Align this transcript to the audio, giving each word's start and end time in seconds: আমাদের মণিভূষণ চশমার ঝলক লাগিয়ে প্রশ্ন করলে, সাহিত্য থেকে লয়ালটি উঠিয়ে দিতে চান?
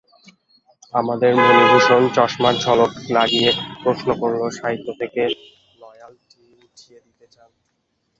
আমাদের 0.93 1.31
মণিভূষণ 1.37 2.01
চশমার 2.15 2.55
ঝলক 2.55 2.91
লাগিয়ে 3.09 3.49
প্রশ্ন 3.83 4.07
করলে, 4.19 4.47
সাহিত্য 4.51 4.87
থেকে 4.99 5.21
লয়ালটি 5.81 6.41
উঠিয়ে 6.65 6.99
দিতে 7.05 7.25
চান? 7.27 7.49